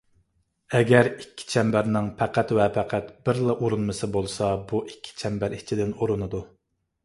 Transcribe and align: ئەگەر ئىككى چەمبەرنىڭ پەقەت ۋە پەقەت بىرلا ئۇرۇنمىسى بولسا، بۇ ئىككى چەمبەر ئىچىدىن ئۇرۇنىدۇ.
ئەگەر 0.77 1.09
ئىككى 1.09 1.45
چەمبەرنىڭ 1.55 2.07
پەقەت 2.23 2.55
ۋە 2.61 2.67
پەقەت 2.79 3.13
بىرلا 3.29 3.59
ئۇرۇنمىسى 3.59 4.11
بولسا، 4.19 4.51
بۇ 4.73 4.83
ئىككى 4.91 5.17
چەمبەر 5.23 5.59
ئىچىدىن 5.63 5.97
ئۇرۇنىدۇ. 6.01 6.45